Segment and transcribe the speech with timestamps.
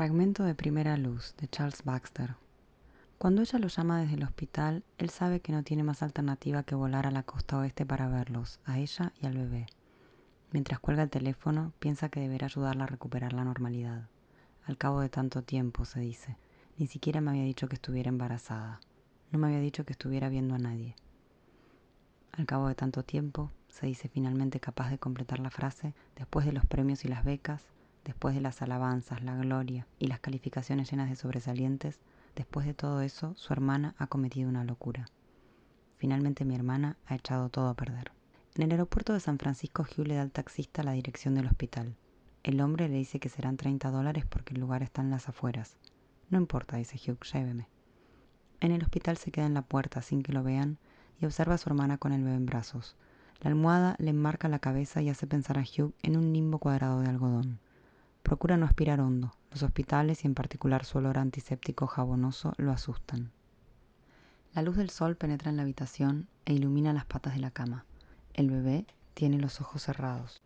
[0.00, 2.34] Fragmento de Primera Luz de Charles Baxter.
[3.18, 6.74] Cuando ella lo llama desde el hospital, él sabe que no tiene más alternativa que
[6.74, 9.66] volar a la costa oeste para verlos, a ella y al bebé.
[10.52, 14.08] Mientras cuelga el teléfono, piensa que deberá ayudarla a recuperar la normalidad.
[14.64, 16.38] Al cabo de tanto tiempo, se dice,
[16.78, 18.80] ni siquiera me había dicho que estuviera embarazada.
[19.32, 20.96] No me había dicho que estuviera viendo a nadie.
[22.32, 26.52] Al cabo de tanto tiempo, se dice finalmente capaz de completar la frase, después de
[26.52, 27.62] los premios y las becas,
[28.04, 32.00] Después de las alabanzas, la gloria y las calificaciones llenas de sobresalientes,
[32.34, 35.06] después de todo eso, su hermana ha cometido una locura.
[35.96, 38.12] Finalmente mi hermana ha echado todo a perder.
[38.54, 41.94] En el aeropuerto de San Francisco, Hugh le da al taxista la dirección del hospital.
[42.42, 45.76] El hombre le dice que serán 30 dólares porque el lugar está en las afueras.
[46.30, 47.68] No importa, dice Hugh, lléveme.
[48.60, 50.78] En el hospital se queda en la puerta sin que lo vean
[51.20, 52.96] y observa a su hermana con el bebé en brazos.
[53.40, 57.00] La almohada le enmarca la cabeza y hace pensar a Hugh en un limbo cuadrado
[57.00, 57.58] de algodón.
[58.22, 59.32] Procura no aspirar hondo.
[59.50, 63.32] Los hospitales y en particular su olor antiséptico jabonoso lo asustan.
[64.54, 67.84] La luz del sol penetra en la habitación e ilumina las patas de la cama.
[68.34, 70.42] El bebé tiene los ojos cerrados.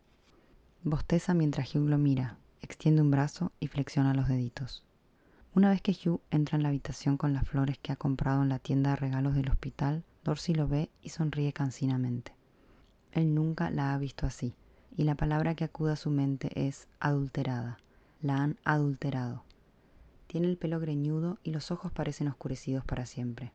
[0.83, 4.83] Bosteza mientras Hugh lo mira, extiende un brazo y flexiona los deditos.
[5.53, 8.49] Una vez que Hugh entra en la habitación con las flores que ha comprado en
[8.49, 12.33] la tienda de regalos del hospital, Dorsey lo ve y sonríe cansinamente.
[13.11, 14.55] Él nunca la ha visto así
[14.97, 17.77] y la palabra que acude a su mente es adulterada.
[18.21, 19.43] La han adulterado.
[20.27, 23.51] Tiene el pelo greñudo y los ojos parecen oscurecidos para siempre.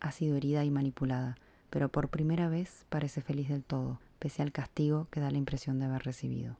[0.00, 1.36] Ha sido herida y manipulada,
[1.70, 5.78] pero por primera vez parece feliz del todo, pese al castigo que da la impresión
[5.78, 6.56] de haber recibido.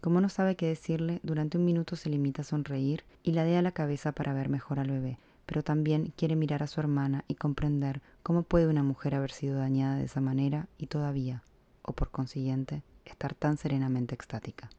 [0.00, 3.72] Como no sabe qué decirle, durante un minuto se limita a sonreír y ladea la
[3.72, 8.02] cabeza para ver mejor al bebé, pero también quiere mirar a su hermana y comprender
[8.22, 11.42] cómo puede una mujer haber sido dañada de esa manera y todavía,
[11.82, 14.70] o por consiguiente, estar tan serenamente extática.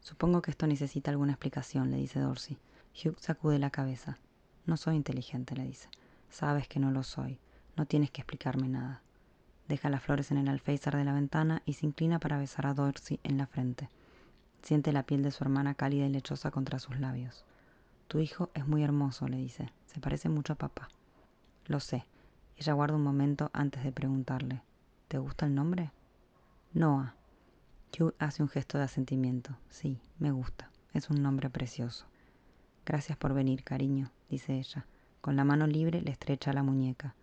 [0.00, 2.58] Supongo que esto necesita alguna explicación, le dice Dorsey.
[2.94, 4.18] Hugh sacude la cabeza.
[4.64, 5.88] No soy inteligente, le dice.
[6.30, 7.38] Sabes que no lo soy.
[7.76, 9.02] No tienes que explicarme nada.
[9.68, 12.74] Deja las flores en el alféizar de la ventana y se inclina para besar a
[12.74, 13.88] Dorsey en la frente.
[14.62, 17.44] Siente la piel de su hermana cálida y lechosa contra sus labios.
[18.08, 19.72] Tu hijo es muy hermoso, le dice.
[19.86, 20.88] Se parece mucho a papá.
[21.66, 22.04] Lo sé.
[22.56, 24.62] Ella guarda un momento antes de preguntarle.
[25.08, 25.90] ¿Te gusta el nombre?
[26.72, 27.14] Noah.
[27.92, 29.56] Hugh hace un gesto de asentimiento.
[29.70, 30.70] Sí, me gusta.
[30.92, 32.06] Es un nombre precioso.
[32.84, 34.86] Gracias por venir, cariño, dice ella.
[35.20, 37.14] Con la mano libre le estrecha la muñeca.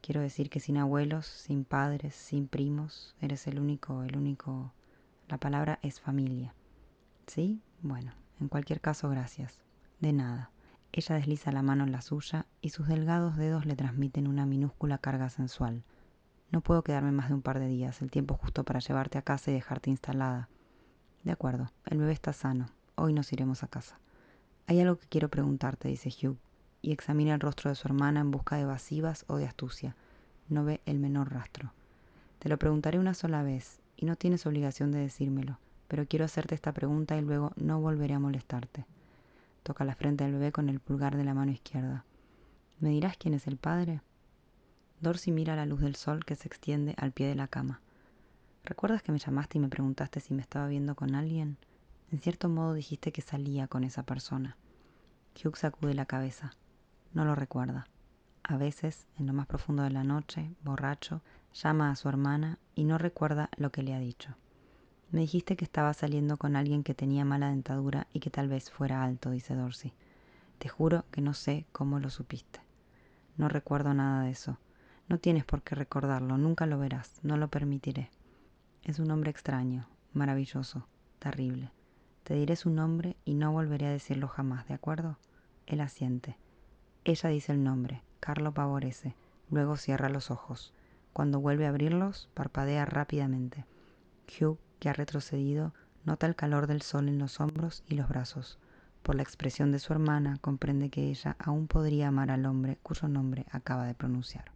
[0.00, 4.72] Quiero decir que sin abuelos, sin padres, sin primos, eres el único, el único...
[5.28, 6.54] La palabra es familia.
[7.26, 7.60] ¿Sí?
[7.82, 9.58] Bueno, en cualquier caso, gracias.
[10.00, 10.50] De nada.
[10.92, 14.98] Ella desliza la mano en la suya y sus delgados dedos le transmiten una minúscula
[14.98, 15.82] carga sensual.
[16.50, 19.22] No puedo quedarme más de un par de días, el tiempo justo para llevarte a
[19.22, 20.48] casa y dejarte instalada.
[21.24, 22.66] De acuerdo, el bebé está sano.
[22.94, 23.98] Hoy nos iremos a casa.
[24.68, 26.38] Hay algo que quiero preguntarte, dice Hugh,
[26.82, 29.96] y examina el rostro de su hermana en busca de evasivas o de astucia.
[30.48, 31.72] No ve el menor rastro.
[32.38, 35.58] Te lo preguntaré una sola vez, y no tienes obligación de decírmelo,
[35.88, 38.86] pero quiero hacerte esta pregunta y luego no volveré a molestarte.
[39.62, 42.04] Toca la frente del bebé con el pulgar de la mano izquierda.
[42.78, 44.00] ¿Me dirás quién es el padre?
[45.00, 47.80] Dorsey mira la luz del sol que se extiende al pie de la cama.
[48.64, 51.58] ¿Recuerdas que me llamaste y me preguntaste si me estaba viendo con alguien?
[52.10, 54.56] En cierto modo dijiste que salía con esa persona.
[55.34, 56.54] Hugh sacude la cabeza.
[57.12, 57.86] No lo recuerda.
[58.42, 61.20] A veces, en lo más profundo de la noche, borracho,
[61.52, 64.34] llama a su hermana y no recuerda lo que le ha dicho.
[65.10, 68.70] Me dijiste que estaba saliendo con alguien que tenía mala dentadura y que tal vez
[68.70, 69.92] fuera alto, dice Dorsey.
[70.58, 72.60] Te juro que no sé cómo lo supiste.
[73.36, 74.58] No recuerdo nada de eso.
[75.08, 78.10] No tienes por qué recordarlo, nunca lo verás, no lo permitiré.
[78.82, 80.88] Es un hombre extraño, maravilloso,
[81.20, 81.70] terrible.
[82.24, 85.16] Te diré su nombre y no volveré a decirlo jamás, ¿de acuerdo?
[85.66, 86.36] Él asiente.
[87.04, 89.14] Ella dice el nombre, Carlo Pavorese.
[89.48, 90.74] Luego cierra los ojos.
[91.12, 93.64] Cuando vuelve a abrirlos, parpadea rápidamente.
[94.26, 95.72] Hugh, que ha retrocedido,
[96.04, 98.58] nota el calor del sol en los hombros y los brazos.
[99.04, 103.06] Por la expresión de su hermana, comprende que ella aún podría amar al hombre cuyo
[103.06, 104.46] nombre acaba de pronunciar.